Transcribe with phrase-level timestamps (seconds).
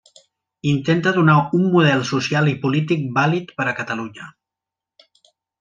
[0.69, 4.31] Intenta donar un model social i polític vàlid per a Catalunya.